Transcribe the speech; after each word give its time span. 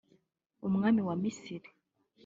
Umwami 0.67 1.01
wa 1.07 1.15
Misiri 1.21 1.69